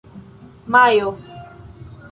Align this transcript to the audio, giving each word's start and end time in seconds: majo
majo 0.71 1.13